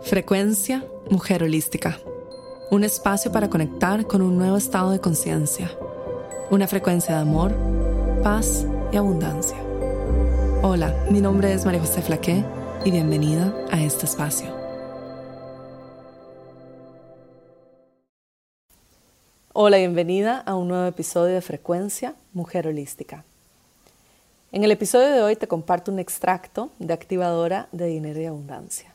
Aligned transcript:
Frecuencia 0.00 0.82
Mujer 1.10 1.42
Holística. 1.42 2.00
Un 2.70 2.84
espacio 2.84 3.30
para 3.30 3.50
conectar 3.50 4.06
con 4.06 4.22
un 4.22 4.38
nuevo 4.38 4.56
estado 4.56 4.92
de 4.92 5.00
conciencia. 5.00 5.70
Una 6.50 6.66
frecuencia 6.66 7.16
de 7.16 7.20
amor, 7.20 7.54
paz 8.22 8.66
y 8.90 8.96
abundancia. 8.96 9.58
Hola, 10.62 11.04
mi 11.10 11.20
nombre 11.20 11.52
es 11.52 11.66
María 11.66 11.80
José 11.80 12.00
Flaqué 12.00 12.42
y 12.84 12.90
bienvenida 12.90 13.54
a 13.70 13.82
este 13.82 14.06
espacio. 14.06 14.48
Hola, 19.52 19.76
bienvenida 19.76 20.38
a 20.38 20.54
un 20.54 20.68
nuevo 20.68 20.86
episodio 20.86 21.34
de 21.34 21.42
Frecuencia 21.42 22.14
Mujer 22.32 22.66
Holística. 22.66 23.24
En 24.50 24.64
el 24.64 24.70
episodio 24.70 25.10
de 25.10 25.20
hoy 25.20 25.36
te 25.36 25.46
comparto 25.46 25.92
un 25.92 25.98
extracto 25.98 26.70
de 26.78 26.94
activadora 26.94 27.68
de 27.70 27.86
dinero 27.86 28.18
y 28.18 28.24
abundancia. 28.24 28.94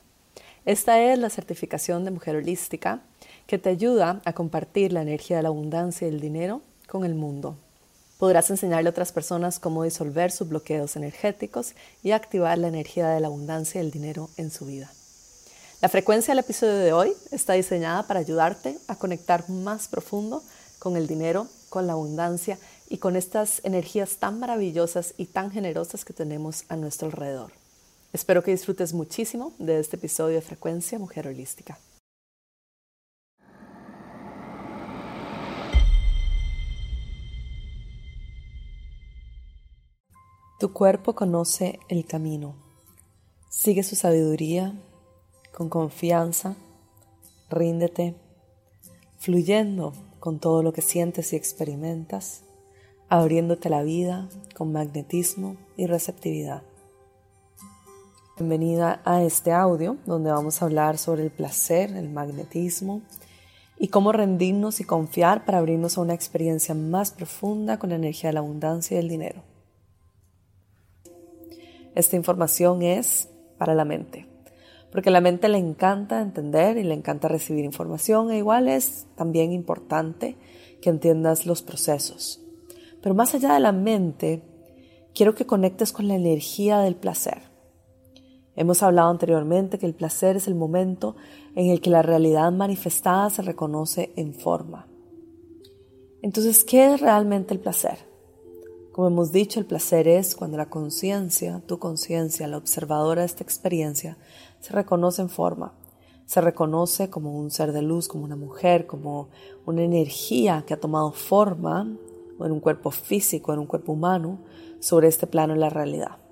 Esta 0.66 1.00
es 1.00 1.20
la 1.20 1.29
certificación 1.29 2.05
de 2.05 2.12
mujer 2.12 2.38
holística 2.38 2.99
que 3.45 3.59
te 3.59 3.70
ayuda 3.70 4.21
a 4.26 4.34
compartir 4.34 4.91
la 4.91 5.03
energía 5.03 5.38
de 5.38 5.44
la 5.44 5.49
abundancia 5.49 6.07
y 6.07 6.09
el 6.09 6.20
dinero 6.20 6.63
con 6.88 7.05
el 7.05 7.13
mundo. 7.13 7.55
Podrás 8.17 8.49
enseñarle 8.49 8.90
a 8.90 8.91
otras 8.91 9.12
personas 9.12 9.59
cómo 9.59 9.84
disolver 9.84 10.31
sus 10.31 10.49
bloqueos 10.49 10.95
energéticos 10.95 11.73
y 12.02 12.12
activar 12.12 12.57
la 12.57 12.70
energía 12.70 13.09
de 13.09 13.20
la 13.20 13.27
abundancia 13.27 13.80
y 13.80 13.85
el 13.85 13.91
dinero 13.91 14.31
en 14.38 14.49
su 14.49 14.66
vida. 14.66 14.91
La 15.81 15.90
frecuencia 15.90 16.31
del 16.31 16.43
episodio 16.43 16.77
de 16.77 16.93
hoy 16.93 17.13
está 17.29 17.54
diseñada 17.54 18.07
para 18.07 18.21
ayudarte 18.21 18.79
a 18.88 18.95
conectar 18.95 19.48
más 19.52 19.88
profundo 19.88 20.41
con 20.79 20.98
el 20.98 21.05
dinero, 21.05 21.48
con 21.70 21.85
la 21.85 21.93
abundancia 21.93 22.57
y 22.90 22.98
con 22.98 23.16
estas 23.16 23.62
energías 23.66 24.18
tan 24.18 24.40
maravillosas 24.40 25.13
y 25.18 25.27
tan 25.27 25.52
generosas 25.52 26.05
que 26.05 26.13
tenemos 26.13 26.63
a 26.70 26.76
nuestro 26.76 27.05
alrededor. 27.05 27.65
Espero 28.16 28.44
que 28.44 28.52
disfrutes 28.52 28.94
muchísimo 28.94 29.52
de 29.60 29.78
este 29.78 29.98
episodio 29.98 30.36
de 30.36 30.42
Frecuencia 30.42 30.98
Mujer 30.98 31.28
Holística. 31.28 31.78
Tu 40.62 40.72
cuerpo 40.72 41.13
conoce 41.13 41.77
el 41.90 42.05
camino. 42.05 42.55
Sigue 43.49 43.84
su 43.84 43.98
sabiduría 43.98 44.74
con 45.54 45.68
confianza. 45.68 46.55
Ríndete, 47.50 48.16
fluyendo 49.18 49.91
con 50.22 50.40
todo 50.40 50.63
lo 50.63 50.72
que 50.72 50.82
sientes 50.82 51.34
y 51.34 51.35
experimentas, 51.35 52.46
abriéndote 53.10 53.70
la 53.70 53.84
vida 53.84 54.29
con 54.55 54.72
magnetismo 54.72 55.57
y 55.76 55.88
receptividad. 55.88 56.63
Bienvenida 58.38 59.00
a 59.05 59.24
este 59.24 59.54
audio 59.54 59.96
donde 60.05 60.30
vamos 60.30 60.62
a 60.62 60.66
hablar 60.66 60.98
sobre 60.98 61.24
el 61.24 61.32
placer, 61.32 61.91
el 61.91 62.10
magnetismo 62.10 63.02
y 63.80 63.88
cómo 63.88 64.12
rendirnos 64.12 64.81
y 64.81 64.84
confiar 64.84 65.46
para 65.46 65.59
abrirnos 65.59 65.97
a 65.97 66.02
una 66.02 66.16
experiencia 66.16 66.75
más 66.75 67.12
profunda 67.12 67.80
con 67.80 67.91
la 67.91 67.96
energía 67.96 68.31
de 68.31 68.34
la 68.34 68.41
abundancia 68.41 68.97
y 68.97 69.00
el 69.00 69.08
dinero. 69.08 69.41
Esta 71.96 72.18
información 72.18 72.81
es 72.81 73.30
para 73.58 73.74
la 73.74 73.86
mente, 73.86 74.28
porque 74.91 75.08
a 75.08 75.13
la 75.13 75.22
mente 75.22 75.47
le 75.47 75.58
encanta 75.58 76.19
entender 76.19 76.75
y 76.75 76.84
le 76.84 76.94
encanta 76.94 77.30
recibir 77.30 77.63
información 77.63 78.31
e 78.31 78.40
igual 78.40 78.68
es 78.68 79.06
también 79.16 79.53
importante 79.53 80.36
que 80.81 80.90
entiendas 80.90 81.46
los 81.46 81.62
procesos. 81.62 82.41
Pero 83.02 83.16
más 83.16 83.34
allá 83.34 83.53
de 83.53 83.62
la 83.62 83.72
mente, 83.72 84.41
quiero 85.13 85.36
que 85.36 85.46
conectes 85.46 85.94
con 85.94 86.09
la 86.09 86.16
energía 86.16 86.80
del 86.80 86.97
placer 86.97 87.54
Hemos 88.56 88.84
hablado 88.84 89.09
anteriormente 89.09 89.78
que 89.78 89.85
el 89.85 89.94
placer 89.94 90.38
es 90.38 90.47
el 90.47 90.56
momento 90.56 91.16
en 91.56 91.69
el 91.69 91.81
que 91.81 91.89
la 91.89 92.01
realidad 92.01 92.51
manifestada 92.51 93.29
se 93.29 93.41
reconoce 93.41 94.13
en 94.16 94.34
forma. 94.34 94.88
Entonces, 96.22 96.63
¿qué 96.63 96.94
es 96.94 97.01
realmente 97.01 97.53
el 97.53 97.59
placer? 97.59 97.99
Como 98.94 99.07
hemos 99.07 99.33
dicho, 99.33 99.59
el 99.59 99.65
placer 99.65 100.07
es 100.07 100.38
cuando 100.38 100.55
la 100.55 100.69
conciencia, 100.69 101.61
tu 101.67 101.79
conciencia, 101.79 102.47
la 102.47 102.57
observadora 102.57 103.21
de 103.21 103.25
esta 103.25 103.44
experiencia, 103.44 104.17
se 104.61 104.71
reconoce 104.71 105.21
en 105.21 105.29
forma. 105.29 105.73
Se 106.25 106.39
reconoce 106.39 107.09
como 107.09 107.38
un 107.38 107.51
ser 107.51 107.73
de 107.73 107.81
luz, 107.81 108.07
como 108.07 108.23
una 108.23 108.38
mujer, 108.38 108.88
como 108.88 109.27
una 109.65 109.83
energía 109.83 110.63
que 110.65 110.73
ha 110.73 110.79
tomado 110.79 111.11
forma 111.11 111.95
en 112.39 112.51
un 112.51 112.59
cuerpo 112.61 112.89
físico, 112.89 113.53
en 113.53 113.59
un 113.59 113.67
cuerpo 113.67 113.91
humano, 113.91 114.39
sobre 114.79 115.09
este 115.09 115.27
plano 115.27 115.53
de 115.53 115.59
la 115.59 115.69
realidad. 115.69 116.25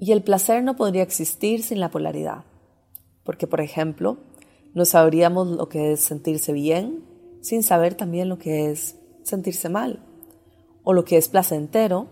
Y 0.00 0.12
el 0.12 0.22
placer 0.22 0.62
no 0.62 0.76
podría 0.76 1.02
existir 1.02 1.62
sin 1.62 1.80
la 1.80 1.90
polaridad, 1.90 2.44
porque 3.24 3.46
por 3.46 3.60
ejemplo, 3.60 4.18
no 4.74 4.84
sabríamos 4.84 5.48
lo 5.48 5.68
que 5.68 5.92
es 5.92 6.00
sentirse 6.00 6.52
bien 6.52 7.04
sin 7.40 7.62
saber 7.62 7.94
también 7.94 8.28
lo 8.28 8.38
que 8.38 8.70
es 8.70 8.96
sentirse 9.22 9.68
mal, 9.68 10.04
o 10.84 10.92
lo 10.92 11.04
que 11.04 11.16
es 11.16 11.28
placentero 11.28 12.08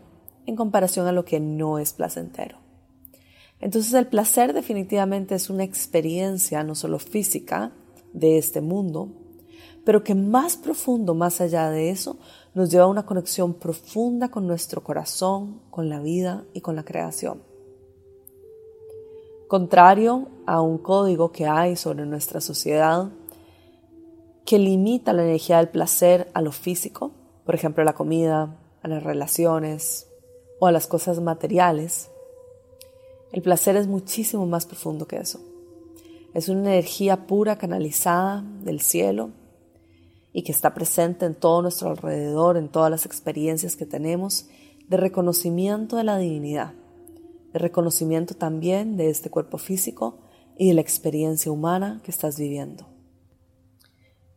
en 0.47 0.57
comparación 0.57 1.07
a 1.07 1.13
lo 1.13 1.25
que 1.25 1.41
no 1.41 1.79
es 1.79 1.93
placentero. 1.93 2.59
Entonces 3.61 3.95
el 3.95 4.07
placer 4.07 4.53
definitivamente 4.53 5.35
es 5.35 5.49
una 5.49 5.65
experiencia 5.65 6.63
no 6.63 6.75
solo 6.75 6.99
física 6.99 7.73
de 8.13 8.39
este 8.39 8.61
mundo, 8.61 9.11
pero 9.85 10.03
que 10.03 10.15
más 10.15 10.57
profundo, 10.57 11.15
más 11.15 11.41
allá 11.41 11.71
de 11.71 11.91
eso, 11.91 12.19
nos 12.55 12.71
lleva 12.71 12.85
a 12.85 12.89
una 12.89 13.07
conexión 13.07 13.55
profunda 13.55 14.29
con 14.29 14.47
nuestro 14.47 14.83
corazón, 14.83 15.61
con 15.71 15.89
la 15.89 16.01
vida 16.01 16.45
y 16.53 16.61
con 16.61 16.77
la 16.77 16.85
creación 16.85 17.41
contrario 19.49 20.29
a 20.47 20.61
un 20.61 20.79
código 20.79 21.33
que 21.33 21.47
hay 21.47 21.77
sobre 21.77 22.07
nuestra 22.07 22.41
sociedad 22.41 23.11
que 24.45 24.59
limita 24.59 25.13
la 25.13 25.25
energía 25.25 25.59
del 25.59 25.69
placer 25.69 26.29
a 26.35 26.41
lo 26.41 26.53
físico, 26.53 27.13
por 27.45 27.55
ejemplo, 27.55 27.83
a 27.83 27.85
la 27.85 27.95
comida, 27.95 28.57
a 28.83 28.89
las 28.89 29.03
relaciones 29.03 30.07
o 30.61 30.67
a 30.67 30.73
las 30.73 30.87
cosas 30.87 31.21
materiales. 31.21 32.09
El 33.33 33.43
placer 33.43 33.77
es 33.77 33.89
muchísimo 33.89 34.47
más 34.47 34.67
profundo 34.67 35.07
que 35.07 35.17
eso. 35.17 35.41
Es 36.33 36.49
una 36.49 36.73
energía 36.75 37.27
pura 37.27 37.57
canalizada 37.57 38.45
del 38.63 38.81
cielo 38.81 39.31
y 40.33 40.43
que 40.43 40.53
está 40.53 40.75
presente 40.75 41.25
en 41.25 41.35
todo 41.35 41.63
nuestro 41.63 41.91
alrededor, 41.91 42.57
en 42.57 42.69
todas 42.69 42.91
las 42.91 43.07
experiencias 43.07 43.75
que 43.75 43.87
tenemos 43.87 44.49
de 44.89 44.97
reconocimiento 44.97 45.97
de 45.97 46.05
la 46.05 46.19
divinidad 46.19 46.73
de 47.53 47.59
reconocimiento 47.59 48.35
también 48.35 48.97
de 48.97 49.11
este 49.11 49.31
cuerpo 49.31 49.59
físico 49.59 50.19
y 50.59 50.69
de 50.69 50.75
la 50.75 50.81
experiencia 50.81 51.53
humana 51.53 52.01
que 52.05 52.11
estás 52.11 52.39
viviendo. 52.39 52.87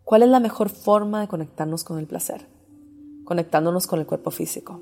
¿Cuál 0.03 0.23
es 0.23 0.29
la 0.29 0.39
mejor 0.39 0.69
forma 0.69 1.21
de 1.21 1.27
conectarnos 1.27 1.83
con 1.83 1.99
el 1.99 2.07
placer? 2.07 2.47
Conectándonos 3.25 3.85
con 3.87 3.99
el 3.99 4.07
cuerpo 4.07 4.31
físico. 4.31 4.81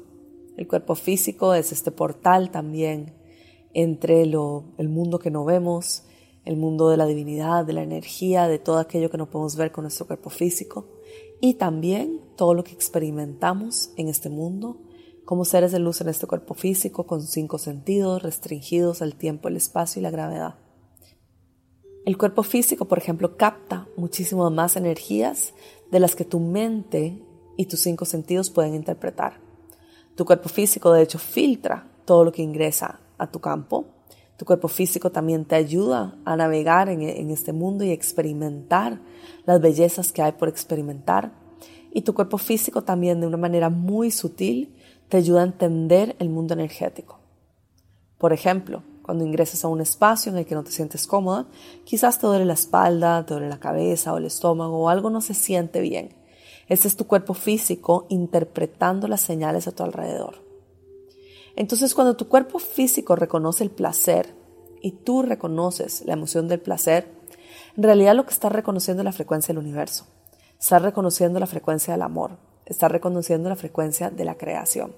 El 0.56 0.68
cuerpo 0.68 0.96
físico 0.96 1.54
es 1.54 1.72
este 1.72 1.92
portal 1.92 2.50
también 2.50 3.14
entre 3.74 4.26
lo, 4.26 4.64
el 4.78 4.90
mundo 4.90 5.20
que 5.20 5.30
no 5.30 5.46
vemos, 5.46 6.04
el 6.46 6.56
mundo 6.56 6.90
de 6.90 6.98
la 6.98 7.06
divinidad, 7.06 7.66
de 7.66 7.74
la 7.74 7.84
energía, 7.84 8.48
de 8.48 8.58
todo 8.58 8.80
aquello 8.80 9.10
que 9.10 9.18
no 9.18 9.30
podemos 9.30 9.56
ver 9.58 9.72
con 9.72 9.84
nuestro 9.84 10.08
cuerpo 10.08 10.30
físico 10.30 10.88
y 11.42 11.56
también 11.56 12.22
todo 12.36 12.54
lo 12.54 12.64
que 12.64 12.72
experimentamos 12.72 13.92
en 13.98 14.08
este 14.08 14.30
mundo 14.30 14.78
como 15.28 15.44
seres 15.44 15.74
de 15.74 15.80
luz 15.80 16.00
en 16.00 16.08
este 16.08 16.26
cuerpo 16.26 16.54
físico 16.54 17.06
con 17.06 17.22
cinco 17.22 17.58
sentidos 17.58 18.24
restringidos 18.24 19.02
al 19.02 19.16
tiempo, 19.16 19.50
el 19.50 19.58
espacio 19.58 20.00
y 20.00 20.04
la 20.04 20.10
gravedad. 20.10 20.56
El 22.06 22.18
cuerpo 22.18 22.44
físico, 22.44 22.86
por 22.86 22.98
ejemplo, 22.98 23.36
capta 23.36 23.90
muchísimo 23.98 24.50
más 24.50 24.78
energías 24.78 25.54
de 25.92 26.00
las 26.00 26.16
que 26.16 26.24
tu 26.24 26.40
mente 26.40 27.22
y 27.58 27.66
tus 27.66 27.82
cinco 27.82 28.06
sentidos 28.06 28.50
pueden 28.50 28.74
interpretar. 28.74 29.42
Tu 30.16 30.24
cuerpo 30.24 30.48
físico, 30.48 30.94
de 30.94 31.02
hecho, 31.02 31.20
filtra 31.20 31.92
todo 32.06 32.24
lo 32.24 32.32
que 32.32 32.42
ingresa 32.42 33.02
a 33.18 33.30
tu 33.30 33.42
campo. 33.42 33.84
Tu 34.38 34.46
cuerpo 34.46 34.70
físico 34.70 35.12
también 35.12 35.44
te 35.44 35.56
ayuda 35.56 36.16
a 36.24 36.38
navegar 36.38 36.88
en, 36.88 37.02
en 37.02 37.32
este 37.32 37.52
mundo 37.52 37.84
y 37.84 37.92
experimentar 37.92 39.02
las 39.46 39.60
bellezas 39.60 40.14
que 40.14 40.22
hay 40.22 40.32
por 40.32 40.48
experimentar. 40.48 41.34
Y 41.92 42.04
tu 42.04 42.14
cuerpo 42.14 42.38
físico 42.38 42.86
también 42.86 43.20
de 43.20 43.28
una 43.28 43.36
manera 43.36 43.70
muy 43.70 44.10
sutil 44.10 44.77
te 45.10 45.18
ayuda 45.18 45.42
a 45.42 45.46
entender 45.46 46.16
el 46.20 46.30
mundo 46.30 46.54
energético. 46.54 47.20
Por 48.18 48.34
ejemplo, 48.34 48.84
cuando 49.04 49.26
ingresas 49.26 49.64
a 49.64 49.70
un 49.70 49.80
espacio 49.80 50.32
en 50.32 50.38
el 50.38 50.46
que 50.46 50.56
no 50.56 50.64
te 50.64 50.72
sientes 50.72 51.08
cómoda, 51.08 51.46
quizás 51.86 52.20
te 52.20 52.28
duele 52.28 52.46
la 52.46 52.54
espalda, 52.54 53.26
te 53.26 53.34
duele 53.34 53.48
la 53.48 53.60
cabeza 53.60 54.14
o 54.14 54.18
el 54.18 54.26
estómago 54.26 54.80
o 54.80 54.90
algo 54.90 55.10
no 55.10 55.22
se 55.22 55.34
siente 55.34 55.80
bien. 55.80 56.16
Ese 56.68 56.90
es 56.90 56.98
tu 56.98 57.08
cuerpo 57.08 57.34
físico 57.34 58.06
interpretando 58.10 59.08
las 59.08 59.22
señales 59.22 59.68
a 59.68 59.72
tu 59.72 59.84
alrededor. 59.84 60.44
Entonces, 61.56 61.96
cuando 61.96 62.18
tu 62.18 62.28
cuerpo 62.28 62.60
físico 62.60 63.16
reconoce 63.16 63.64
el 63.64 63.72
placer 63.72 64.36
y 64.82 64.92
tú 64.92 65.22
reconoces 65.22 66.04
la 66.06 66.14
emoción 66.14 66.48
del 66.48 66.60
placer, 66.60 67.10
en 67.78 67.84
realidad 67.84 68.16
lo 68.16 68.26
que 68.26 68.34
estás 68.34 68.52
reconociendo 68.52 69.02
es 69.02 69.06
la 69.06 69.14
frecuencia 69.14 69.54
del 69.54 69.64
universo. 69.64 70.06
Estás 70.60 70.82
reconociendo 70.82 71.40
la 71.40 71.48
frecuencia 71.48 71.94
del 71.94 72.02
amor, 72.02 72.38
Estás 72.68 72.92
reconociendo 72.92 73.50
la 73.50 73.56
frecuencia 73.56 74.10
de 74.10 74.26
la 74.26 74.38
creación. 74.38 74.94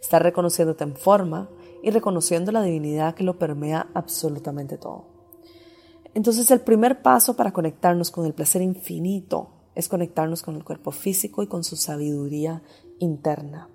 Estás 0.00 0.20
reconociéndote 0.20 0.84
en 0.84 0.96
forma 0.96 1.48
y 1.82 1.90
reconociendo 1.90 2.52
la 2.52 2.62
divinidad 2.62 3.14
que 3.14 3.24
lo 3.24 3.38
permea 3.38 3.88
absolutamente 3.94 4.76
todo. 4.76 5.04
Entonces 6.14 6.50
el 6.50 6.60
primer 6.60 7.00
paso 7.00 7.36
para 7.36 7.52
conectarnos 7.52 8.10
con 8.10 8.26
el 8.26 8.34
placer 8.34 8.62
infinito 8.62 9.50
es 9.74 9.88
conectarnos 9.88 10.42
con 10.42 10.56
el 10.56 10.64
cuerpo 10.64 10.90
físico 10.90 11.42
y 11.42 11.46
con 11.46 11.62
su 11.62 11.76
sabiduría 11.76 12.62
interna. 12.98 13.68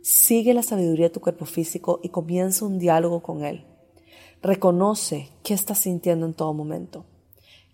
Sigue 0.00 0.54
la 0.54 0.62
sabiduría 0.62 1.06
de 1.06 1.14
tu 1.14 1.20
cuerpo 1.20 1.44
físico 1.44 2.00
y 2.02 2.08
comienza 2.08 2.64
un 2.64 2.78
diálogo 2.78 3.22
con 3.22 3.44
él. 3.44 3.66
Reconoce 4.40 5.28
qué 5.42 5.52
estás 5.52 5.78
sintiendo 5.78 6.24
en 6.24 6.32
todo 6.32 6.54
momento. 6.54 7.04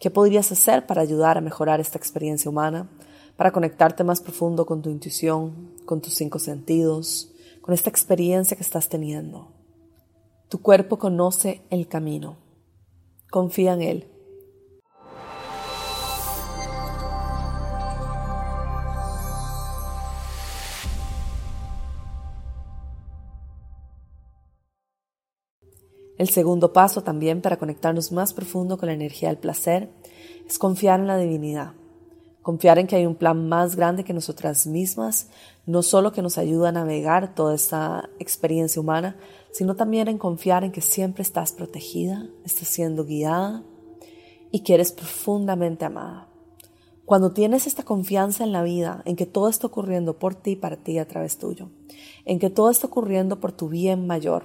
¿Qué 0.01 0.11
podrías 0.11 0.51
hacer 0.51 0.87
para 0.87 1.03
ayudar 1.03 1.39
a 1.39 1.43
mejorar 1.43 1.79
esta 1.79 1.99
experiencia 1.99 2.51
humana? 2.51 2.91
Para 3.37 3.51
conectarte 3.51 4.05
más 4.05 4.21
profundo 4.21 4.67
con 4.67 4.83
tu 4.83 4.91
intuición, 4.91 5.73
con 5.85 6.01
tus 6.01 6.15
cinco 6.15 6.39
sentidos, 6.39 7.33
con 7.61 7.75
esta 7.75 7.91
experiencia 7.91 8.57
que 8.57 8.63
estás 8.63 8.89
teniendo. 8.89 9.53
Tu 10.49 10.61
cuerpo 10.61 10.99
conoce 10.99 11.63
el 11.71 11.89
camino. 11.89 12.37
Confía 13.31 13.73
en 13.73 13.83
él. 13.83 14.09
El 26.19 26.29
segundo 26.29 26.73
paso 26.73 27.03
también 27.03 27.41
para 27.41 27.57
conectarnos 27.57 28.13
más 28.13 28.33
profundo 28.33 28.79
con 28.79 28.87
la 28.87 28.93
energía 28.93 29.29
del 29.31 29.39
placer 29.39 29.91
es 30.47 30.59
confiar 30.59 31.01
en 31.01 31.07
la 31.07 31.17
divinidad. 31.17 31.73
Confiar 32.43 32.79
en 32.81 32.89
que 32.89 32.97
hay 32.97 33.07
un 33.07 33.15
plan 33.15 33.49
más 33.49 33.77
grande 33.77 34.03
que 34.03 34.13
nosotras 34.13 34.67
mismas, 34.67 35.29
no 35.65 35.83
solo 35.83 36.13
que 36.13 36.23
nos 36.23 36.39
ayuda 36.39 36.71
a 36.71 36.73
navegar 36.73 37.35
toda 37.35 37.55
esta 37.55 38.11
experiencia 38.19 38.81
humana, 38.81 39.17
sino 39.53 39.77
también 39.77 40.09
en 40.09 40.19
confiar 40.19 40.65
en 40.65 40.73
que 40.73 40.81
siempre 40.81 41.23
estás 41.23 41.53
protegida, 41.53 42.29
estás 42.45 42.67
siendo 42.67 43.05
guiada 43.05 43.63
y 44.51 44.61
que 44.61 44.75
eres 44.75 44.91
profundamente 44.93 45.85
amada. 45.85 46.29
Cuando 47.05 47.33
tienes 47.33 47.67
esta 47.67 47.83
confianza 47.83 48.43
en 48.43 48.53
la 48.53 48.63
vida, 48.63 49.03
en 49.05 49.17
que 49.17 49.27
todo 49.27 49.49
está 49.49 49.67
ocurriendo 49.67 50.19
por 50.19 50.35
ti 50.35 50.57
para 50.57 50.77
ti 50.77 50.99
a 50.99 51.07
través 51.07 51.39
tuyo, 51.39 51.71
en 52.25 52.39
que 52.39 52.51
todo 52.51 52.71
está 52.71 52.87
ocurriendo 52.87 53.39
por 53.39 53.53
tu 53.53 53.69
bien 53.69 54.07
mayor, 54.07 54.45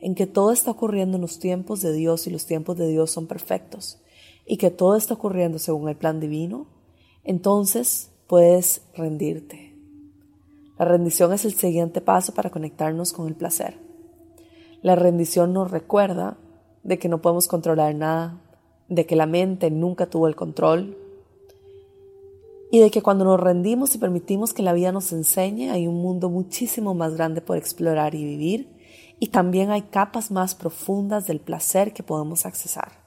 en 0.00 0.14
que 0.14 0.26
todo 0.26 0.50
está 0.50 0.70
ocurriendo 0.70 1.16
en 1.16 1.22
los 1.22 1.38
tiempos 1.38 1.80
de 1.80 1.92
Dios 1.92 2.26
y 2.26 2.30
los 2.30 2.46
tiempos 2.46 2.76
de 2.76 2.88
Dios 2.88 3.10
son 3.10 3.26
perfectos 3.26 4.00
y 4.46 4.56
que 4.56 4.70
todo 4.70 4.96
está 4.96 5.14
ocurriendo 5.14 5.58
según 5.58 5.88
el 5.88 5.96
plan 5.96 6.20
divino, 6.20 6.66
entonces 7.30 8.10
puedes 8.26 8.82
rendirte. 8.96 9.72
La 10.80 10.84
rendición 10.84 11.32
es 11.32 11.44
el 11.44 11.54
siguiente 11.54 12.00
paso 12.00 12.34
para 12.34 12.50
conectarnos 12.50 13.12
con 13.12 13.28
el 13.28 13.36
placer. 13.36 13.78
La 14.82 14.96
rendición 14.96 15.52
nos 15.52 15.70
recuerda 15.70 16.38
de 16.82 16.98
que 16.98 17.08
no 17.08 17.22
podemos 17.22 17.46
controlar 17.46 17.94
nada, 17.94 18.40
de 18.88 19.06
que 19.06 19.14
la 19.14 19.26
mente 19.26 19.70
nunca 19.70 20.06
tuvo 20.06 20.26
el 20.26 20.34
control 20.34 20.98
y 22.72 22.80
de 22.80 22.90
que 22.90 23.00
cuando 23.00 23.24
nos 23.24 23.38
rendimos 23.38 23.94
y 23.94 23.98
permitimos 23.98 24.52
que 24.52 24.64
la 24.64 24.72
vida 24.72 24.90
nos 24.90 25.12
enseñe, 25.12 25.70
hay 25.70 25.86
un 25.86 26.02
mundo 26.02 26.30
muchísimo 26.30 26.94
más 26.94 27.14
grande 27.14 27.42
por 27.42 27.58
explorar 27.58 28.16
y 28.16 28.24
vivir 28.24 28.74
y 29.20 29.28
también 29.28 29.70
hay 29.70 29.82
capas 29.82 30.32
más 30.32 30.56
profundas 30.56 31.28
del 31.28 31.38
placer 31.38 31.92
que 31.92 32.02
podemos 32.02 32.44
accesar. 32.44 33.04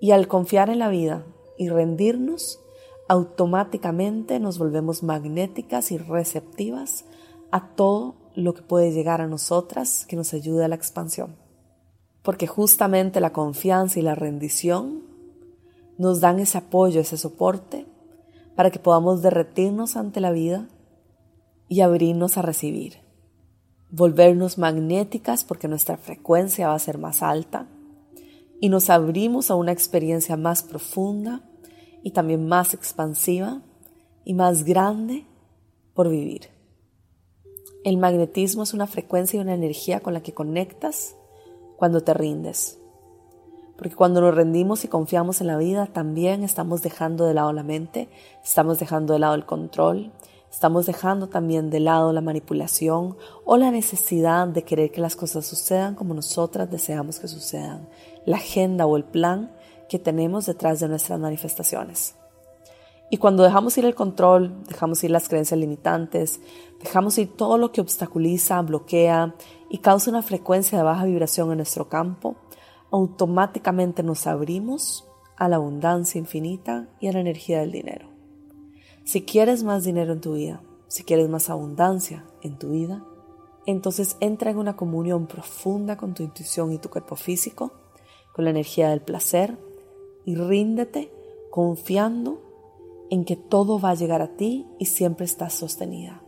Y 0.00 0.12
al 0.12 0.26
confiar 0.26 0.70
en 0.70 0.78
la 0.78 0.88
vida 0.88 1.26
y 1.58 1.68
rendirnos, 1.68 2.63
automáticamente 3.08 4.40
nos 4.40 4.58
volvemos 4.58 5.02
magnéticas 5.02 5.92
y 5.92 5.98
receptivas 5.98 7.04
a 7.50 7.68
todo 7.74 8.16
lo 8.34 8.54
que 8.54 8.62
puede 8.62 8.92
llegar 8.92 9.20
a 9.20 9.26
nosotras 9.26 10.06
que 10.06 10.16
nos 10.16 10.34
ayude 10.34 10.64
a 10.64 10.68
la 10.68 10.74
expansión. 10.74 11.36
Porque 12.22 12.46
justamente 12.46 13.20
la 13.20 13.32
confianza 13.32 13.98
y 13.98 14.02
la 14.02 14.14
rendición 14.14 15.02
nos 15.98 16.20
dan 16.20 16.40
ese 16.40 16.58
apoyo, 16.58 17.00
ese 17.00 17.16
soporte, 17.16 17.86
para 18.56 18.70
que 18.70 18.78
podamos 18.78 19.22
derretirnos 19.22 19.96
ante 19.96 20.20
la 20.20 20.32
vida 20.32 20.68
y 21.68 21.80
abrirnos 21.80 22.36
a 22.38 22.42
recibir 22.42 23.04
volvernos 23.96 24.58
magnéticas 24.58 25.44
porque 25.44 25.68
nuestra 25.68 25.96
frecuencia 25.96 26.66
va 26.66 26.74
a 26.74 26.80
ser 26.80 26.98
más 26.98 27.22
alta 27.22 27.68
y 28.60 28.68
nos 28.68 28.90
abrimos 28.90 29.52
a 29.52 29.54
una 29.54 29.70
experiencia 29.70 30.36
más 30.36 30.64
profunda 30.64 31.42
y 32.04 32.12
también 32.12 32.46
más 32.46 32.74
expansiva 32.74 33.62
y 34.24 34.34
más 34.34 34.62
grande 34.62 35.26
por 35.94 36.08
vivir. 36.08 36.50
El 37.82 37.96
magnetismo 37.96 38.62
es 38.62 38.72
una 38.72 38.86
frecuencia 38.86 39.38
y 39.38 39.40
una 39.40 39.54
energía 39.54 39.98
con 40.00 40.14
la 40.14 40.22
que 40.22 40.32
conectas 40.32 41.16
cuando 41.76 42.02
te 42.02 42.14
rindes. 42.14 42.78
Porque 43.76 43.96
cuando 43.96 44.20
nos 44.20 44.34
rendimos 44.34 44.84
y 44.84 44.88
confiamos 44.88 45.40
en 45.40 45.48
la 45.48 45.56
vida, 45.56 45.86
también 45.86 46.44
estamos 46.44 46.82
dejando 46.82 47.26
de 47.26 47.34
lado 47.34 47.52
la 47.52 47.64
mente, 47.64 48.08
estamos 48.44 48.78
dejando 48.78 49.14
de 49.14 49.18
lado 49.18 49.34
el 49.34 49.44
control, 49.44 50.12
Estamos 50.54 50.86
dejando 50.86 51.26
también 51.26 51.68
de 51.68 51.80
lado 51.80 52.12
la 52.12 52.20
manipulación 52.20 53.16
o 53.44 53.56
la 53.56 53.72
necesidad 53.72 54.46
de 54.46 54.62
querer 54.62 54.92
que 54.92 55.00
las 55.00 55.16
cosas 55.16 55.44
sucedan 55.44 55.96
como 55.96 56.14
nosotras 56.14 56.70
deseamos 56.70 57.18
que 57.18 57.26
sucedan, 57.26 57.88
la 58.24 58.36
agenda 58.36 58.86
o 58.86 58.96
el 58.96 59.02
plan 59.02 59.50
que 59.88 59.98
tenemos 59.98 60.46
detrás 60.46 60.80
de 60.80 60.88
nuestras 60.88 61.18
manifestaciones. 61.20 62.16
Y 63.10 63.18
cuando 63.18 63.42
dejamos 63.42 63.76
ir 63.78 63.84
el 63.84 63.94
control, 63.94 64.64
dejamos 64.66 65.04
ir 65.04 65.10
las 65.10 65.28
creencias 65.28 65.60
limitantes, 65.60 66.40
dejamos 66.82 67.16
ir 67.18 67.36
todo 67.36 67.58
lo 67.58 67.70
que 67.70 67.80
obstaculiza, 67.80 68.60
bloquea 68.62 69.34
y 69.70 69.78
causa 69.78 70.10
una 70.10 70.22
frecuencia 70.22 70.78
de 70.78 70.84
baja 70.84 71.04
vibración 71.04 71.50
en 71.50 71.58
nuestro 71.58 71.88
campo, 71.88 72.36
automáticamente 72.90 74.02
nos 74.02 74.26
abrimos 74.26 75.06
a 75.36 75.48
la 75.48 75.56
abundancia 75.56 76.18
infinita 76.18 76.88
y 77.00 77.08
a 77.08 77.12
la 77.12 77.20
energía 77.20 77.60
del 77.60 77.72
dinero. 77.72 78.08
Si 79.04 79.22
quieres 79.22 79.64
más 79.64 79.84
dinero 79.84 80.12
en 80.12 80.20
tu 80.20 80.34
vida, 80.34 80.62
si 80.88 81.04
quieres 81.04 81.28
más 81.28 81.50
abundancia 81.50 82.24
en 82.42 82.58
tu 82.58 82.70
vida, 82.70 83.04
entonces 83.66 84.16
entra 84.20 84.50
en 84.50 84.58
una 84.58 84.76
comunión 84.76 85.26
profunda 85.26 85.96
con 85.96 86.14
tu 86.14 86.22
intuición 86.22 86.72
y 86.72 86.78
tu 86.78 86.88
cuerpo 86.88 87.16
físico, 87.16 87.72
con 88.32 88.44
la 88.44 88.50
energía 88.50 88.90
del 88.90 89.02
placer 89.02 89.58
y 90.24 90.34
ríndete 90.34 91.10
confiando 91.50 92.42
en 93.10 93.24
que 93.24 93.36
todo 93.36 93.78
va 93.78 93.90
a 93.90 93.94
llegar 93.94 94.22
a 94.22 94.36
ti 94.36 94.66
y 94.78 94.86
siempre 94.86 95.24
estás 95.24 95.54
sostenida. 95.54 96.20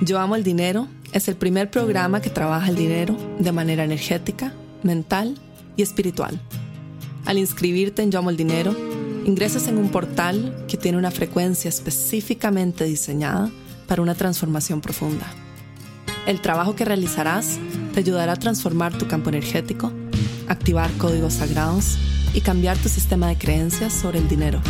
Yo 0.00 0.18
amo 0.18 0.36
el 0.36 0.44
dinero 0.44 0.88
es 1.12 1.28
el 1.28 1.36
primer 1.36 1.70
programa 1.70 2.20
que 2.20 2.30
trabaja 2.30 2.68
el 2.68 2.76
dinero 2.76 3.16
de 3.38 3.52
manera 3.52 3.84
energética, 3.84 4.54
mental 4.82 5.38
y 5.76 5.82
espiritual. 5.82 6.40
Al 7.24 7.38
inscribirte 7.38 8.02
en 8.02 8.10
Yo 8.10 8.18
amo 8.18 8.30
el 8.30 8.36
dinero, 8.36 8.74
ingresas 9.24 9.68
en 9.68 9.78
un 9.78 9.90
portal 9.90 10.64
que 10.68 10.76
tiene 10.76 10.98
una 10.98 11.10
frecuencia 11.10 11.68
específicamente 11.68 12.84
diseñada 12.84 13.50
para 13.86 14.02
una 14.02 14.14
transformación 14.14 14.80
profunda. 14.80 15.26
El 16.26 16.40
trabajo 16.40 16.74
que 16.74 16.84
realizarás 16.84 17.58
te 17.92 18.00
ayudará 18.00 18.32
a 18.32 18.36
transformar 18.36 18.96
tu 18.96 19.06
campo 19.06 19.28
energético, 19.28 19.92
activar 20.52 20.90
códigos 20.92 21.34
sagrados 21.34 21.98
y 22.34 22.40
cambiar 22.40 22.76
tu 22.78 22.88
sistema 22.88 23.28
de 23.28 23.36
creencias 23.36 23.92
sobre 23.92 24.18
el 24.18 24.28
dinero. 24.28 24.60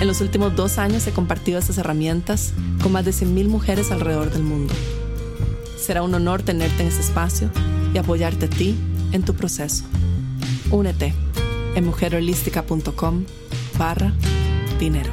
En 0.00 0.06
los 0.06 0.20
últimos 0.20 0.54
dos 0.54 0.78
años 0.78 1.06
he 1.06 1.12
compartido 1.12 1.58
estas 1.58 1.78
herramientas 1.78 2.52
con 2.82 2.92
más 2.92 3.04
de 3.04 3.12
100.000 3.12 3.48
mujeres 3.48 3.90
alrededor 3.90 4.30
del 4.30 4.42
mundo. 4.42 4.74
Será 5.78 6.02
un 6.02 6.14
honor 6.14 6.42
tenerte 6.42 6.82
en 6.82 6.88
este 6.88 7.00
espacio 7.00 7.50
y 7.94 7.98
apoyarte 7.98 8.46
a 8.46 8.50
ti 8.50 8.76
en 9.12 9.22
tu 9.22 9.34
proceso. 9.34 9.84
Únete 10.70 11.14
en 11.74 11.84
mujerholística.com 11.84 13.24
barra 13.78 14.12
dinero. 14.78 15.12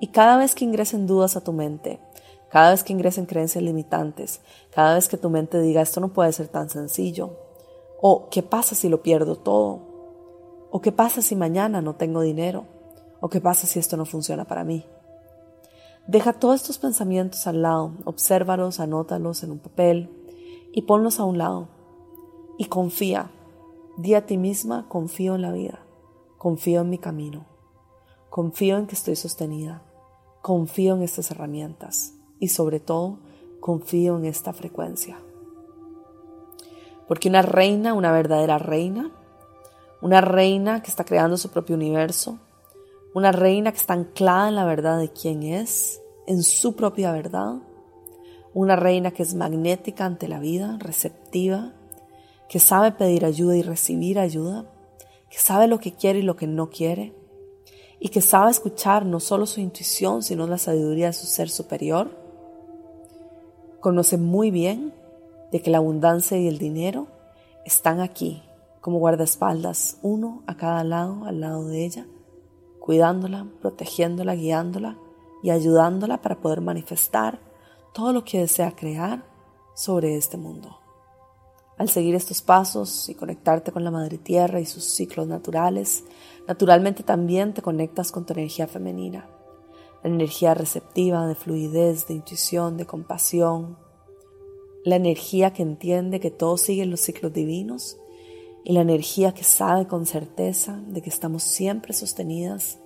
Y 0.00 0.08
cada 0.08 0.36
vez 0.36 0.54
que 0.54 0.64
ingresen 0.64 1.06
dudas 1.06 1.36
a 1.36 1.44
tu 1.44 1.52
mente, 1.52 2.00
cada 2.52 2.72
vez 2.72 2.84
que 2.84 2.92
ingresen 2.92 3.24
creencias 3.24 3.64
limitantes, 3.64 4.42
cada 4.72 4.92
vez 4.92 5.08
que 5.08 5.16
tu 5.16 5.30
mente 5.30 5.58
diga 5.58 5.80
esto 5.80 6.00
no 6.00 6.12
puede 6.12 6.32
ser 6.32 6.48
tan 6.48 6.68
sencillo, 6.68 7.38
o 7.98 8.28
qué 8.28 8.42
pasa 8.42 8.74
si 8.74 8.90
lo 8.90 9.00
pierdo 9.00 9.36
todo, 9.36 9.80
o 10.70 10.82
qué 10.82 10.92
pasa 10.92 11.22
si 11.22 11.34
mañana 11.34 11.80
no 11.80 11.94
tengo 11.94 12.20
dinero, 12.20 12.66
o 13.22 13.30
qué 13.30 13.40
pasa 13.40 13.66
si 13.66 13.78
esto 13.78 13.96
no 13.96 14.04
funciona 14.04 14.44
para 14.44 14.64
mí. 14.64 14.84
Deja 16.06 16.34
todos 16.34 16.56
estos 16.56 16.76
pensamientos 16.76 17.46
al 17.46 17.62
lado, 17.62 17.94
obsérvalos, 18.04 18.80
anótalos 18.80 19.42
en 19.42 19.52
un 19.52 19.58
papel 19.58 20.10
y 20.74 20.82
ponlos 20.82 21.20
a 21.20 21.24
un 21.24 21.38
lado. 21.38 21.68
Y 22.58 22.66
confía, 22.66 23.30
di 23.96 24.12
a 24.12 24.26
ti 24.26 24.36
misma, 24.36 24.90
confío 24.90 25.36
en 25.36 25.40
la 25.40 25.52
vida, 25.52 25.86
confío 26.36 26.82
en 26.82 26.90
mi 26.90 26.98
camino, 26.98 27.46
confío 28.28 28.76
en 28.76 28.86
que 28.86 28.94
estoy 28.94 29.16
sostenida, 29.16 29.84
confío 30.42 30.96
en 30.96 31.02
estas 31.02 31.30
herramientas 31.30 32.18
y 32.42 32.48
sobre 32.48 32.80
todo 32.80 33.20
confío 33.60 34.18
en 34.18 34.24
esta 34.24 34.52
frecuencia. 34.52 35.16
Porque 37.06 37.28
una 37.28 37.40
reina, 37.40 37.94
una 37.94 38.10
verdadera 38.10 38.58
reina, 38.58 39.12
una 40.00 40.20
reina 40.20 40.82
que 40.82 40.90
está 40.90 41.04
creando 41.04 41.36
su 41.36 41.50
propio 41.50 41.76
universo, 41.76 42.40
una 43.14 43.30
reina 43.30 43.70
que 43.70 43.78
está 43.78 43.94
anclada 43.94 44.48
en 44.48 44.56
la 44.56 44.64
verdad 44.64 44.98
de 44.98 45.12
quién 45.12 45.44
es, 45.44 46.02
en 46.26 46.42
su 46.42 46.74
propia 46.74 47.12
verdad, 47.12 47.58
una 48.54 48.74
reina 48.74 49.12
que 49.12 49.22
es 49.22 49.34
magnética 49.34 50.04
ante 50.04 50.26
la 50.26 50.40
vida, 50.40 50.78
receptiva, 50.80 51.74
que 52.48 52.58
sabe 52.58 52.90
pedir 52.90 53.24
ayuda 53.24 53.56
y 53.56 53.62
recibir 53.62 54.18
ayuda, 54.18 54.68
que 55.30 55.38
sabe 55.38 55.68
lo 55.68 55.78
que 55.78 55.94
quiere 55.94 56.18
y 56.18 56.22
lo 56.22 56.34
que 56.34 56.48
no 56.48 56.70
quiere, 56.70 57.14
y 58.00 58.08
que 58.08 58.20
sabe 58.20 58.50
escuchar 58.50 59.06
no 59.06 59.20
solo 59.20 59.46
su 59.46 59.60
intuición, 59.60 60.24
sino 60.24 60.48
la 60.48 60.58
sabiduría 60.58 61.06
de 61.06 61.12
su 61.12 61.26
ser 61.26 61.48
superior. 61.48 62.21
Conoce 63.82 64.16
muy 64.16 64.52
bien 64.52 64.94
de 65.50 65.60
que 65.60 65.68
la 65.68 65.78
abundancia 65.78 66.38
y 66.38 66.46
el 66.46 66.58
dinero 66.58 67.08
están 67.64 67.98
aquí 67.98 68.40
como 68.80 69.00
guardaespaldas, 69.00 69.98
uno 70.02 70.44
a 70.46 70.56
cada 70.56 70.84
lado, 70.84 71.24
al 71.24 71.40
lado 71.40 71.66
de 71.66 71.84
ella, 71.84 72.06
cuidándola, 72.78 73.48
protegiéndola, 73.60 74.36
guiándola 74.36 74.98
y 75.42 75.50
ayudándola 75.50 76.22
para 76.22 76.40
poder 76.40 76.60
manifestar 76.60 77.40
todo 77.92 78.12
lo 78.12 78.24
que 78.24 78.38
desea 78.38 78.76
crear 78.76 79.24
sobre 79.74 80.16
este 80.16 80.36
mundo. 80.36 80.78
Al 81.76 81.88
seguir 81.88 82.14
estos 82.14 82.40
pasos 82.40 83.08
y 83.08 83.16
conectarte 83.16 83.72
con 83.72 83.82
la 83.82 83.90
Madre 83.90 84.16
Tierra 84.16 84.60
y 84.60 84.64
sus 84.64 84.84
ciclos 84.84 85.26
naturales, 85.26 86.04
naturalmente 86.46 87.02
también 87.02 87.52
te 87.52 87.62
conectas 87.62 88.12
con 88.12 88.26
tu 88.26 88.32
energía 88.32 88.68
femenina, 88.68 89.26
la 90.02 90.10
energía 90.10 90.54
receptiva 90.54 91.26
de 91.26 91.34
fluidez, 91.34 92.06
de 92.08 92.14
intuición, 92.14 92.76
de 92.76 92.86
compasión, 92.86 93.76
la 94.84 94.96
energía 94.96 95.52
que 95.52 95.62
entiende 95.62 96.20
que 96.20 96.30
todo 96.30 96.56
sigue 96.56 96.84
los 96.86 97.00
ciclos 97.00 97.32
divinos 97.32 97.98
y 98.64 98.72
la 98.72 98.80
energía 98.80 99.32
que 99.32 99.44
sabe 99.44 99.86
con 99.86 100.06
certeza 100.06 100.80
de 100.88 101.02
que 101.02 101.10
estamos 101.10 101.44
siempre 101.44 101.92
sostenidas 101.92 102.78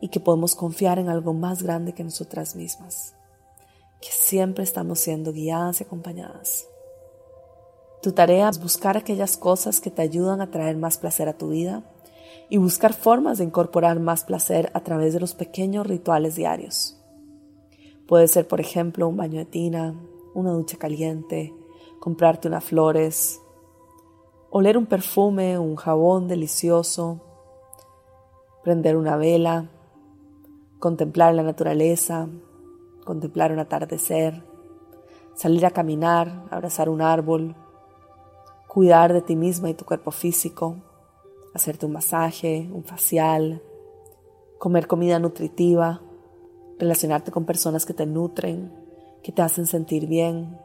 y 0.00 0.08
que 0.08 0.20
podemos 0.20 0.54
confiar 0.54 0.98
en 0.98 1.08
algo 1.08 1.34
más 1.34 1.62
grande 1.62 1.92
que 1.92 2.04
nosotras 2.04 2.56
mismas, 2.56 3.14
que 4.00 4.10
siempre 4.10 4.64
estamos 4.64 5.00
siendo 5.00 5.32
guiadas 5.32 5.80
y 5.80 5.84
acompañadas. 5.84 6.66
Tu 8.02 8.12
tarea 8.12 8.48
es 8.48 8.60
buscar 8.60 8.96
aquellas 8.96 9.36
cosas 9.36 9.80
que 9.80 9.90
te 9.90 10.02
ayudan 10.02 10.40
a 10.40 10.50
traer 10.50 10.76
más 10.76 10.98
placer 10.98 11.28
a 11.28 11.38
tu 11.38 11.48
vida 11.48 11.82
y 12.48 12.58
buscar 12.58 12.92
formas 12.92 13.38
de 13.38 13.44
incorporar 13.44 14.00
más 14.00 14.24
placer 14.24 14.70
a 14.74 14.80
través 14.80 15.14
de 15.14 15.20
los 15.20 15.34
pequeños 15.34 15.86
rituales 15.86 16.34
diarios. 16.34 17.00
Puede 18.06 18.28
ser, 18.28 18.46
por 18.46 18.60
ejemplo, 18.60 19.08
un 19.08 19.16
baño 19.16 19.38
de 19.38 19.46
tina, 19.46 19.94
una 20.34 20.50
ducha 20.50 20.76
caliente, 20.76 21.54
comprarte 22.00 22.48
unas 22.48 22.64
flores, 22.64 23.40
oler 24.50 24.76
un 24.76 24.86
perfume, 24.86 25.58
un 25.58 25.76
jabón 25.76 26.28
delicioso, 26.28 27.20
prender 28.62 28.96
una 28.96 29.16
vela, 29.16 29.70
contemplar 30.78 31.34
la 31.34 31.42
naturaleza, 31.42 32.28
contemplar 33.04 33.52
un 33.52 33.58
atardecer, 33.58 34.44
salir 35.34 35.64
a 35.66 35.70
caminar, 35.70 36.44
abrazar 36.50 36.88
un 36.88 37.00
árbol, 37.00 37.56
cuidar 38.68 39.12
de 39.12 39.22
ti 39.22 39.34
misma 39.34 39.70
y 39.70 39.74
tu 39.74 39.84
cuerpo 39.84 40.10
físico, 40.10 40.76
hacerte 41.54 41.86
un 41.86 41.92
masaje, 41.92 42.68
un 42.72 42.84
facial, 42.84 43.62
comer 44.58 44.86
comida 44.86 45.18
nutritiva, 45.18 46.02
relacionarte 46.78 47.30
con 47.30 47.44
personas 47.44 47.86
que 47.86 47.94
te 47.94 48.06
nutren, 48.06 48.72
que 49.22 49.32
te 49.32 49.40
hacen 49.40 49.66
sentir 49.66 50.06
bien 50.06 50.58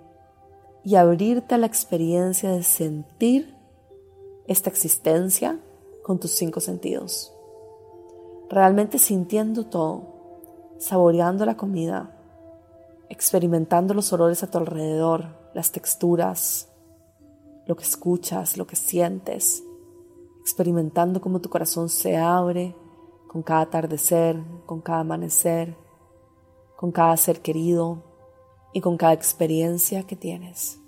y 0.84 0.96
abrirte 0.96 1.55
a 1.55 1.58
la 1.58 1.67
experiencia 1.67 2.51
de 2.51 2.63
sentir 2.63 3.55
esta 4.48 4.69
existencia 4.69 5.60
con 6.03 6.19
tus 6.19 6.31
cinco 6.31 6.60
sentidos. 6.60 7.31
Realmente 8.50 8.98
sintiendo 8.98 9.67
todo, 9.67 10.74
saboreando 10.79 11.46
la 11.46 11.55
comida, 11.55 12.17
experimentando 13.10 13.93
los 13.93 14.12
olores 14.12 14.41
a 14.41 14.50
tu 14.50 14.58
alrededor, 14.58 15.38
las 15.53 15.72
texturas, 15.72 16.67
lo 17.67 17.75
que 17.75 17.84
escuchas, 17.84 18.58
lo 18.58 18.65
que 18.65 18.75
sientes, 18.75 19.63
experimentando 20.50 21.22
cómo 21.22 21.39
tu 21.39 21.50
corazón 21.50 21.89
se 21.89 22.18
abre 22.18 22.75
con 23.27 23.41
cada 23.44 23.62
atardecer, 23.62 24.41
con 24.65 24.82
cada 24.82 25.01
amanecer, 25.01 25.75
con 26.75 26.91
cada 26.91 27.15
ser 27.18 27.41
querido 27.41 28.03
y 28.74 28.82
con 28.82 28.98
cada 28.98 29.13
experiencia 29.13 30.03
que 30.03 30.15
tienes 30.15 30.79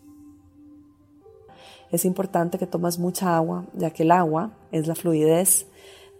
es 1.91 2.05
importante 2.05 2.57
que 2.57 2.67
tomas 2.67 2.97
mucha 2.97 3.35
agua, 3.35 3.65
ya 3.73 3.91
que 3.91 4.03
el 4.03 4.11
agua 4.11 4.51
es 4.71 4.87
la 4.87 4.95
fluidez 4.95 5.67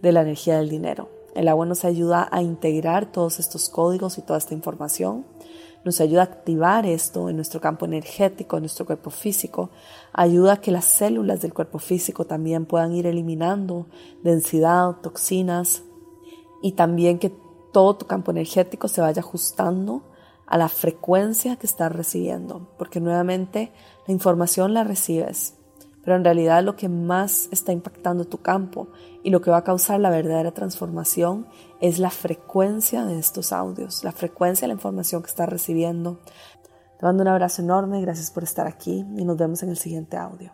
de 0.00 0.12
la 0.12 0.20
energía 0.20 0.58
del 0.58 0.68
dinero. 0.68 1.08
El 1.34 1.48
agua 1.48 1.64
nos 1.64 1.84
ayuda 1.84 2.28
a 2.30 2.42
integrar 2.42 3.10
todos 3.10 3.40
estos 3.40 3.70
códigos 3.70 4.18
y 4.18 4.22
toda 4.22 4.38
esta 4.38 4.52
información, 4.52 5.24
nos 5.84 6.00
ayuda 6.00 6.22
a 6.22 6.24
activar 6.24 6.86
esto 6.86 7.28
en 7.28 7.36
nuestro 7.36 7.60
campo 7.60 7.84
energético, 7.84 8.56
en 8.56 8.62
nuestro 8.62 8.86
cuerpo 8.86 9.10
físico, 9.10 9.70
ayuda 10.12 10.54
a 10.54 10.60
que 10.60 10.70
las 10.70 10.84
células 10.84 11.40
del 11.40 11.52
cuerpo 11.52 11.78
físico 11.78 12.24
también 12.24 12.66
puedan 12.66 12.94
ir 12.94 13.06
eliminando 13.06 13.86
densidad, 14.22 14.96
toxinas 15.02 15.82
y 16.62 16.72
también 16.72 17.18
que 17.18 17.32
todo 17.72 17.96
tu 17.96 18.06
campo 18.06 18.30
energético 18.30 18.88
se 18.88 19.00
vaya 19.00 19.20
ajustando 19.20 20.02
a 20.46 20.58
la 20.58 20.68
frecuencia 20.68 21.56
que 21.56 21.66
estás 21.66 21.90
recibiendo, 21.90 22.68
porque 22.78 23.00
nuevamente 23.00 23.72
la 24.06 24.12
información 24.12 24.74
la 24.74 24.84
recibes, 24.84 25.54
pero 26.04 26.16
en 26.16 26.24
realidad 26.24 26.62
lo 26.62 26.76
que 26.76 26.88
más 26.88 27.48
está 27.52 27.72
impactando 27.72 28.24
tu 28.24 28.38
campo 28.38 28.88
y 29.22 29.30
lo 29.30 29.40
que 29.40 29.50
va 29.50 29.58
a 29.58 29.64
causar 29.64 30.00
la 30.00 30.10
verdadera 30.10 30.52
transformación 30.52 31.46
es 31.80 31.98
la 31.98 32.10
frecuencia 32.10 33.04
de 33.04 33.18
estos 33.18 33.52
audios, 33.52 34.04
la 34.04 34.12
frecuencia 34.12 34.66
de 34.66 34.68
la 34.68 34.74
información 34.74 35.22
que 35.22 35.28
estás 35.28 35.48
recibiendo. 35.48 36.20
Te 36.98 37.06
mando 37.06 37.22
un 37.22 37.28
abrazo 37.28 37.62
enorme, 37.62 38.00
gracias 38.00 38.30
por 38.30 38.42
estar 38.42 38.66
aquí 38.66 39.04
y 39.16 39.24
nos 39.24 39.36
vemos 39.36 39.62
en 39.62 39.70
el 39.70 39.76
siguiente 39.76 40.16
audio. 40.16 40.52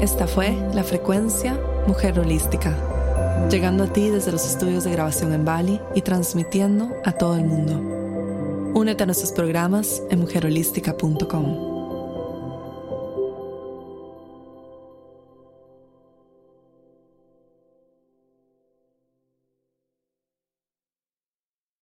Esta 0.00 0.26
fue 0.26 0.54
la 0.74 0.84
frecuencia 0.84 1.58
Mujer 1.86 2.18
Holística, 2.20 2.76
llegando 3.50 3.84
a 3.84 3.86
ti 3.86 4.10
desde 4.10 4.32
los 4.32 4.46
estudios 4.46 4.84
de 4.84 4.92
grabación 4.92 5.32
en 5.32 5.44
Bali 5.44 5.80
y 5.94 6.02
transmitiendo 6.02 6.90
a 7.04 7.12
todo 7.12 7.36
el 7.36 7.44
mundo. 7.46 7.80
Únete 8.74 9.04
a 9.04 9.06
nuestros 9.06 9.32
programas 9.32 10.02
en 10.10 10.20
mujerholística.com. 10.20 11.73